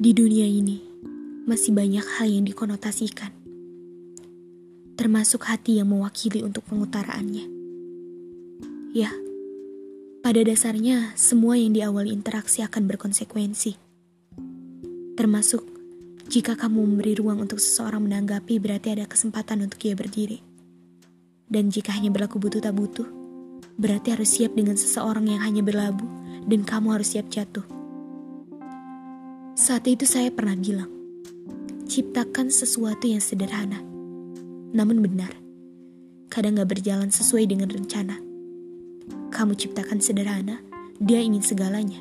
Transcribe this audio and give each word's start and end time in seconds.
Di 0.00 0.16
dunia 0.16 0.48
ini, 0.48 0.80
masih 1.44 1.76
banyak 1.76 2.00
hal 2.16 2.32
yang 2.32 2.48
dikonotasikan. 2.48 3.36
Termasuk 4.96 5.44
hati 5.44 5.76
yang 5.76 5.92
mewakili 5.92 6.40
untuk 6.40 6.64
pengutaraannya. 6.72 7.44
Ya, 8.96 9.12
pada 10.24 10.40
dasarnya 10.40 11.12
semua 11.20 11.60
yang 11.60 11.76
diawali 11.76 12.16
interaksi 12.16 12.64
akan 12.64 12.88
berkonsekuensi. 12.88 13.76
Termasuk 15.20 15.68
jika 16.32 16.56
kamu 16.56 16.80
memberi 16.80 17.20
ruang 17.20 17.44
untuk 17.44 17.60
seseorang 17.60 18.00
menanggapi 18.00 18.56
berarti 18.56 18.96
ada 18.96 19.04
kesempatan 19.04 19.68
untuk 19.68 19.84
ia 19.84 19.92
berdiri. 19.92 20.40
Dan 21.44 21.68
jika 21.68 21.92
hanya 21.92 22.08
berlaku 22.08 22.40
butuh 22.40 22.64
tak 22.64 22.72
butuh, 22.72 23.04
berarti 23.76 24.16
harus 24.16 24.32
siap 24.32 24.56
dengan 24.56 24.80
seseorang 24.80 25.28
yang 25.28 25.44
hanya 25.44 25.60
berlabuh 25.60 26.08
dan 26.48 26.64
kamu 26.64 26.96
harus 26.96 27.12
siap 27.12 27.28
jatuh. 27.28 27.79
Saat 29.60 29.84
itu 29.92 30.08
saya 30.08 30.32
pernah 30.32 30.56
bilang, 30.56 30.88
ciptakan 31.84 32.48
sesuatu 32.48 33.04
yang 33.04 33.20
sederhana, 33.20 33.76
namun 34.72 35.04
benar. 35.04 35.36
Kadang 36.32 36.56
gak 36.56 36.72
berjalan 36.72 37.12
sesuai 37.12 37.44
dengan 37.44 37.68
rencana. 37.68 38.16
Kamu 39.28 39.52
ciptakan 39.52 40.00
sederhana, 40.00 40.64
dia 40.96 41.20
ingin 41.20 41.44
segalanya. 41.44 42.00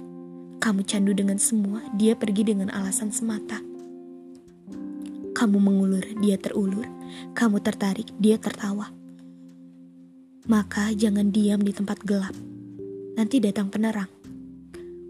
Kamu 0.63 0.87
candu 0.87 1.11
dengan 1.11 1.35
semua, 1.35 1.83
dia 1.99 2.15
pergi 2.15 2.47
dengan 2.47 2.71
alasan 2.71 3.11
semata. 3.11 3.59
Kamu 5.35 5.59
mengulur, 5.59 6.07
dia 6.23 6.39
terulur. 6.39 6.87
Kamu 7.35 7.59
tertarik, 7.59 8.07
dia 8.23 8.39
tertawa. 8.39 8.87
Maka 10.47 10.95
jangan 10.95 11.27
diam 11.35 11.59
di 11.59 11.75
tempat 11.75 12.07
gelap. 12.07 12.39
Nanti 13.19 13.43
datang 13.43 13.67
penerang. 13.67 14.07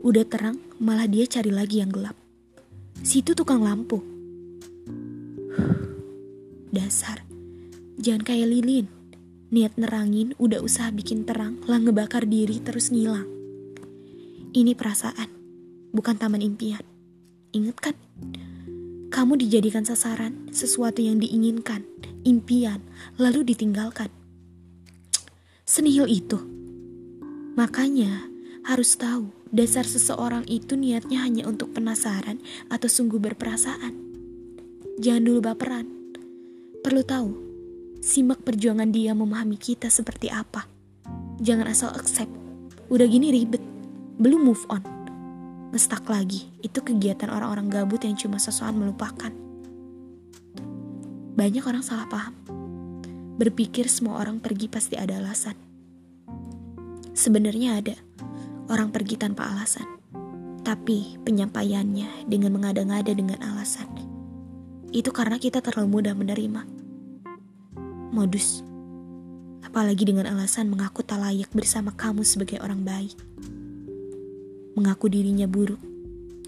Udah 0.01 0.25
terang, 0.25 0.57
malah 0.81 1.05
dia 1.05 1.29
cari 1.29 1.53
lagi 1.53 1.85
yang 1.85 1.93
gelap. 1.93 2.18
Situ 2.99 3.31
tukang 3.31 3.63
lampu. 3.63 4.03
Dasar. 6.69 7.23
Jangan 7.99 8.23
kayak 8.27 8.51
lilin. 8.51 8.87
Niat 9.49 9.79
nerangin, 9.81 10.37
udah 10.37 10.61
usaha 10.61 10.93
bikin 10.93 11.25
terang, 11.25 11.57
lah 11.65 11.81
ngebakar 11.81 12.29
diri 12.29 12.61
terus 12.61 12.93
ngilang. 12.93 13.25
Ini 14.53 14.77
perasaan, 14.77 15.29
bukan 15.89 16.15
taman 16.21 16.45
impian. 16.45 16.85
Ingat 17.49 17.77
kan? 17.81 17.95
Kamu 19.09 19.41
dijadikan 19.41 19.81
sasaran, 19.81 20.53
sesuatu 20.53 21.01
yang 21.01 21.17
diinginkan, 21.17 21.81
impian, 22.21 22.85
lalu 23.17 23.41
ditinggalkan. 23.41 24.13
Senihil 25.65 26.05
itu. 26.05 26.37
Makanya, 27.57 28.29
harus 28.67 28.95
tahu 28.99 29.31
dasar 29.49 29.87
seseorang 29.87 30.45
itu 30.45 30.77
niatnya 30.77 31.23
hanya 31.25 31.49
untuk 31.49 31.73
penasaran 31.73 32.41
atau 32.69 32.89
sungguh 32.89 33.17
berperasaan. 33.17 33.93
Jangan 34.99 35.23
dulu 35.23 35.39
baperan. 35.39 35.87
Perlu 36.83 37.01
tahu, 37.03 37.29
simak 38.03 38.43
perjuangan 38.43 38.91
dia 38.91 39.15
memahami 39.15 39.55
kita 39.55 39.87
seperti 39.87 40.31
apa. 40.31 40.67
Jangan 41.39 41.71
asal 41.71 41.91
accept. 41.95 42.31
Udah 42.91 43.07
gini 43.07 43.31
ribet, 43.31 43.63
belum 44.19 44.43
move 44.43 44.65
on. 44.67 44.83
Ngestak 45.69 46.09
lagi, 46.09 46.49
itu 46.65 46.81
kegiatan 46.81 47.29
orang-orang 47.29 47.69
gabut 47.69 48.01
yang 48.01 48.17
cuma 48.17 48.41
sesuatu 48.41 48.73
melupakan. 48.73 49.31
Banyak 51.37 51.63
orang 51.63 51.85
salah 51.85 52.09
paham. 52.09 52.35
Berpikir 53.39 53.87
semua 53.87 54.19
orang 54.19 54.43
pergi 54.43 54.67
pasti 54.67 54.99
ada 54.99 55.15
alasan. 55.15 55.55
Sebenarnya 57.15 57.79
ada 57.79 57.95
orang 58.69 58.93
pergi 58.93 59.17
tanpa 59.17 59.49
alasan. 59.49 59.85
Tapi 60.61 61.17
penyampaiannya 61.25 62.29
dengan 62.29 62.53
mengada-ngada 62.53 63.11
dengan 63.17 63.41
alasan. 63.41 63.89
Itu 64.93 65.09
karena 65.09 65.41
kita 65.41 65.61
terlalu 65.65 65.99
mudah 65.99 66.13
menerima. 66.13 66.61
Modus. 68.13 68.61
Apalagi 69.65 70.05
dengan 70.05 70.29
alasan 70.29 70.69
mengaku 70.69 71.05
tak 71.05 71.21
layak 71.21 71.49
bersama 71.53 71.93
kamu 71.93 72.25
sebagai 72.25 72.61
orang 72.61 72.85
baik. 72.85 73.17
Mengaku 74.77 75.09
dirinya 75.09 75.45
buruk. 75.49 75.81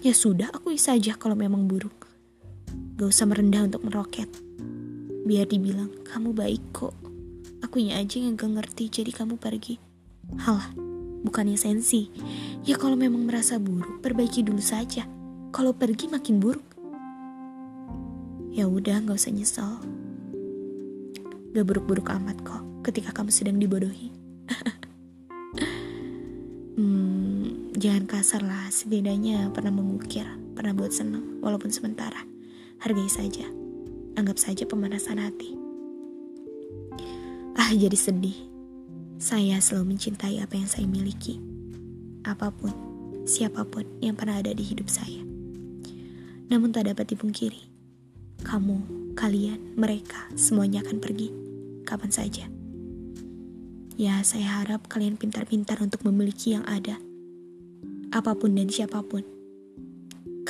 Ya 0.02 0.10
sudah, 0.10 0.50
akui 0.50 0.78
saja 0.78 1.14
kalau 1.14 1.38
memang 1.38 1.70
buruk. 1.70 2.10
Gak 2.98 3.10
usah 3.14 3.26
merendah 3.30 3.70
untuk 3.70 3.86
meroket. 3.86 4.26
Biar 5.22 5.46
dibilang, 5.46 5.90
kamu 6.02 6.34
baik 6.34 6.62
kok. 6.74 6.94
Akunya 7.62 8.02
aja 8.02 8.18
yang 8.18 8.34
gak 8.34 8.58
ngerti 8.58 8.90
jadi 8.90 9.14
kamu 9.14 9.38
pergi. 9.38 9.78
Halah, 10.42 10.74
bukannya 11.22 11.56
sensi. 11.56 12.10
Ya 12.66 12.76
kalau 12.76 12.98
memang 12.98 13.24
merasa 13.24 13.56
buruk, 13.56 14.02
perbaiki 14.02 14.42
dulu 14.42 14.60
saja. 14.60 15.06
Kalau 15.54 15.72
pergi 15.72 16.10
makin 16.10 16.42
buruk. 16.42 16.66
Ya 18.52 18.68
udah, 18.68 19.00
nggak 19.00 19.16
usah 19.16 19.32
nyesel. 19.32 19.70
Gak 21.56 21.64
buruk-buruk 21.64 22.12
amat 22.12 22.36
kok 22.44 22.60
ketika 22.84 23.16
kamu 23.16 23.32
sedang 23.32 23.56
dibodohi. 23.56 24.12
hmm, 26.76 27.72
jangan 27.76 28.04
kasar 28.04 28.44
lah, 28.44 28.68
setidaknya 28.68 29.48
pernah 29.56 29.72
mengukir, 29.72 30.28
pernah 30.52 30.76
buat 30.76 30.92
senang, 30.92 31.40
walaupun 31.40 31.72
sementara. 31.72 32.28
Hargai 32.82 33.08
saja, 33.08 33.46
anggap 34.18 34.36
saja 34.36 34.68
pemanasan 34.68 35.22
hati. 35.22 35.56
Ah, 37.56 37.72
jadi 37.72 37.96
sedih 37.96 38.51
saya 39.22 39.62
selalu 39.62 39.94
mencintai 39.94 40.42
apa 40.42 40.58
yang 40.58 40.66
saya 40.66 40.82
miliki. 40.90 41.38
Apa 42.26 42.50
pun, 42.50 42.74
siapa 43.22 43.62
pun 43.62 43.86
yang 44.02 44.18
pernah 44.18 44.42
ada 44.42 44.50
di 44.50 44.66
hidup 44.66 44.90
saya. 44.90 45.22
Namun 46.50 46.74
tak 46.74 46.90
dapat 46.90 47.14
dipungkiri, 47.14 47.70
kamu, 48.42 48.82
kalian, 49.14 49.78
mereka, 49.78 50.26
semuanya 50.34 50.82
akan 50.82 50.98
pergi. 50.98 51.30
Kapan 51.86 52.10
saja. 52.10 52.50
Ya, 53.94 54.18
saya 54.26 54.58
harap 54.58 54.90
kalian 54.90 55.14
pintar-pintar 55.14 55.78
untuk 55.78 56.02
memiliki 56.02 56.58
yang 56.58 56.66
ada. 56.66 56.98
Apa 58.10 58.34
pun 58.34 58.58
dan 58.58 58.74
siapa 58.74 59.06
pun. 59.06 59.22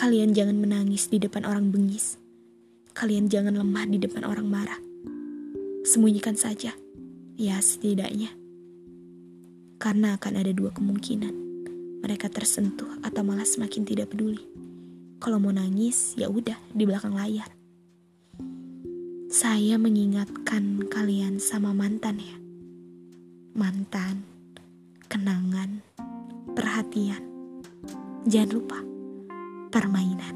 Kalian 0.00 0.33
jangan 0.33 0.56
menangis 0.56 1.12
di 1.12 1.21
depan 1.21 1.44
orang 1.44 1.69
bengis. 1.69 2.16
Kalian 2.97 3.28
jangan 3.28 3.53
lemah 3.53 3.84
di 3.84 4.00
depan 4.00 4.25
orang 4.25 4.49
marah. 4.49 4.81
Sembunyikan 5.84 6.41
saja. 6.41 6.72
Ya, 7.37 7.60
setidaknya 7.60 8.41
karena 9.82 10.15
akan 10.15 10.38
ada 10.38 10.54
dua 10.54 10.70
kemungkinan. 10.70 11.34
Mereka 12.06 12.31
tersentuh 12.31 13.03
atau 13.03 13.26
malah 13.26 13.43
semakin 13.43 13.82
tidak 13.82 14.15
peduli. 14.15 14.47
Kalau 15.19 15.43
mau 15.43 15.50
nangis, 15.50 16.15
ya 16.15 16.31
udah 16.31 16.54
di 16.70 16.87
belakang 16.87 17.19
layar. 17.19 17.50
Saya 19.26 19.82
mengingatkan 19.82 20.87
kalian 20.87 21.42
sama 21.42 21.75
mantan 21.75 22.22
ya. 22.22 22.37
Mantan, 23.59 24.22
kenangan, 25.10 25.82
perhatian. 26.54 27.22
Jangan 28.31 28.50
lupa, 28.54 28.78
permainan. 29.75 30.34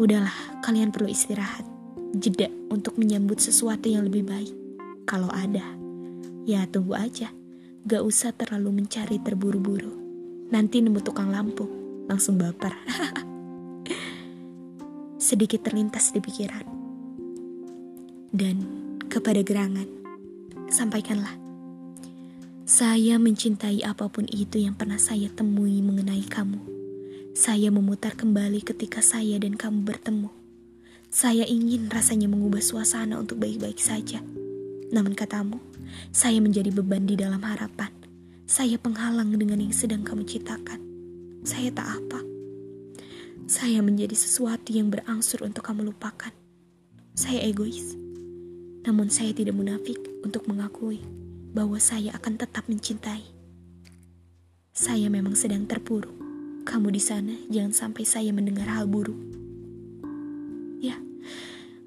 Udahlah, 0.00 0.64
kalian 0.64 0.88
perlu 0.88 1.12
istirahat. 1.12 1.68
Jeda 2.16 2.48
untuk 2.72 2.96
menyambut 2.96 3.44
sesuatu 3.44 3.92
yang 3.92 4.08
lebih 4.08 4.24
baik. 4.24 4.56
Kalau 5.04 5.28
ada, 5.28 5.64
ya 6.48 6.64
tunggu 6.64 6.96
aja 6.96 7.28
Gak 7.88 8.04
usah 8.04 8.36
terlalu 8.36 8.84
mencari 8.84 9.16
terburu-buru. 9.16 9.88
Nanti 10.52 10.84
nemu 10.84 11.00
tukang 11.00 11.32
lampu, 11.32 11.64
langsung 12.04 12.36
baper. 12.36 12.76
Sedikit 15.16 15.64
terlintas 15.64 16.12
di 16.12 16.20
pikiran. 16.20 16.68
Dan 18.28 18.56
kepada 19.08 19.40
gerangan, 19.40 19.88
sampaikanlah. 20.68 21.32
Saya 22.68 23.16
mencintai 23.16 23.80
apa 23.80 24.04
pun 24.12 24.28
itu 24.28 24.60
yang 24.60 24.76
pernah 24.76 25.00
saya 25.00 25.32
temui 25.32 25.80
mengenai 25.80 26.28
kamu. 26.28 26.60
Saya 27.32 27.72
memutar 27.72 28.20
kembali 28.20 28.68
ketika 28.68 29.00
saya 29.00 29.40
dan 29.40 29.56
kamu 29.56 29.88
bertemu. 29.88 30.28
Saya 31.08 31.48
ingin 31.48 31.88
rasanya 31.88 32.28
mengubah 32.28 32.60
suasana 32.60 33.16
untuk 33.16 33.40
baik-baik 33.40 33.80
saja. 33.80 34.20
Namun 34.88 35.12
katamu, 35.12 35.60
saya 36.10 36.40
menjadi 36.40 36.72
beban 36.72 37.04
di 37.04 37.16
dalam 37.16 37.40
harapan. 37.44 37.92
Saya 38.48 38.80
penghalang 38.80 39.36
dengan 39.36 39.60
yang 39.60 39.74
sedang 39.76 40.00
kamu 40.00 40.24
ciptakan. 40.24 40.80
Saya 41.44 41.68
tak 41.68 42.00
apa. 42.00 42.20
Saya 43.48 43.84
menjadi 43.84 44.16
sesuatu 44.16 44.72
yang 44.72 44.88
berangsur 44.88 45.44
untuk 45.44 45.64
kamu 45.64 45.92
lupakan. 45.92 46.32
Saya 47.12 47.44
egois. 47.44 47.96
Namun 48.88 49.12
saya 49.12 49.36
tidak 49.36 49.52
munafik 49.56 50.00
untuk 50.24 50.48
mengakui 50.48 51.04
bahwa 51.52 51.76
saya 51.76 52.16
akan 52.16 52.40
tetap 52.40 52.64
mencintai. 52.68 53.24
Saya 54.72 55.12
memang 55.12 55.36
sedang 55.36 55.68
terpuruk. 55.68 56.12
Kamu 56.64 56.88
di 56.92 57.00
sana 57.00 57.36
jangan 57.52 57.72
sampai 57.72 58.04
saya 58.08 58.30
mendengar 58.32 58.68
hal 58.68 58.88
buruk. 58.88 59.37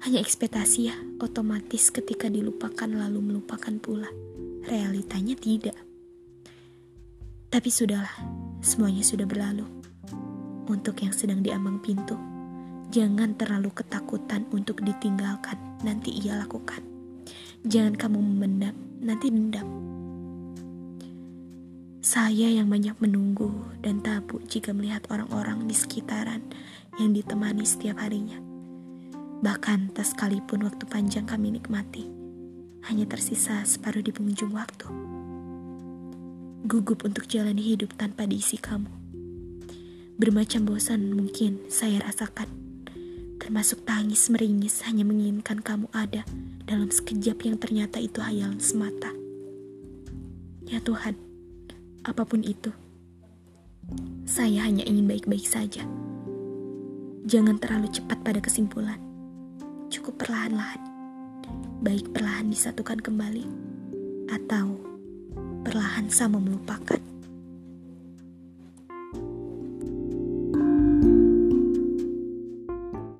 Ya, 0.02 0.10
hanya 0.10 0.18
ekspektasi 0.18 0.90
ya, 0.90 0.98
otomatis 1.22 1.94
ketika 1.94 2.26
dilupakan 2.26 2.90
lalu 2.90 3.22
melupakan 3.22 3.70
pula. 3.78 4.10
Realitanya 4.66 5.38
tidak. 5.38 5.78
Tapi 7.46 7.70
sudahlah, 7.70 8.10
semuanya 8.58 9.06
sudah 9.06 9.30
berlalu. 9.30 9.62
untuk 10.66 10.98
yang 11.06 11.14
sedang 11.14 11.38
diambang 11.38 11.78
pintu, 11.78 12.18
jangan 12.90 13.38
terlalu 13.38 13.70
ketakutan 13.70 14.42
untuk 14.50 14.82
ditinggalkan, 14.82 15.54
nanti 15.86 16.10
ia 16.18 16.34
lakukan. 16.34 16.82
Jangan 17.62 17.94
kamu 17.94 18.18
memendam, 18.18 18.74
nanti 18.98 19.30
dendam. 19.30 19.68
Saya 22.02 22.50
yang 22.50 22.66
banyak 22.66 22.98
menunggu 22.98 23.54
dan 23.86 24.02
tabu 24.02 24.42
jika 24.50 24.74
melihat 24.74 25.06
orang-orang 25.14 25.70
di 25.70 25.76
sekitaran 25.78 26.42
yang 26.98 27.14
ditemani 27.14 27.62
setiap 27.62 28.02
harinya. 28.02 28.51
Bahkan 29.42 29.90
tak 29.98 30.06
sekalipun 30.06 30.62
waktu 30.62 30.86
panjang 30.86 31.26
kami 31.26 31.58
nikmati, 31.58 32.06
hanya 32.86 33.10
tersisa 33.10 33.66
separuh 33.66 33.98
di 33.98 34.14
penghujung 34.14 34.54
waktu. 34.54 34.86
Gugup 36.62 37.02
untuk 37.02 37.26
jalani 37.26 37.58
hidup 37.58 37.98
tanpa 37.98 38.22
diisi 38.22 38.54
kamu. 38.54 38.86
Bermacam 40.14 40.62
bosan 40.62 41.10
mungkin 41.10 41.58
saya 41.66 41.98
rasakan. 42.06 42.46
Termasuk 43.42 43.82
tangis 43.82 44.30
meringis 44.30 44.86
hanya 44.86 45.02
menginginkan 45.02 45.58
kamu 45.58 45.90
ada 45.90 46.22
dalam 46.62 46.94
sekejap 46.94 47.42
yang 47.42 47.58
ternyata 47.58 47.98
itu 47.98 48.22
hayalan 48.22 48.62
semata. 48.62 49.10
Ya 50.70 50.78
Tuhan, 50.78 51.18
apa 52.06 52.22
pun 52.22 52.46
itu, 52.46 52.70
saya 54.22 54.70
hanya 54.70 54.86
ingin 54.86 55.10
baik-baik 55.10 55.50
saja. 55.50 55.82
Jangan 57.26 57.58
terlalu 57.58 57.90
cepat 57.90 58.22
pada 58.22 58.38
kesimpulan. 58.38 59.01
Cukup 59.92 60.24
perlahan-lahan. 60.24 60.80
Baik 61.84 62.16
perlahan 62.16 62.48
disatukan 62.48 62.96
kembali, 62.96 63.44
atau 64.32 64.80
perlahan 65.68 66.08
sama 66.08 66.40
melupakan. 66.40 67.11